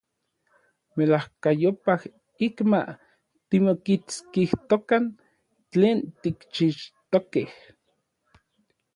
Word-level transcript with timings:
Melajkayopaj 0.95 2.01
ik 2.45 2.57
ma 2.69 2.81
timokitskijtokan 3.49 5.05
tlen 5.71 5.99
tikchixtokej. 6.21 7.49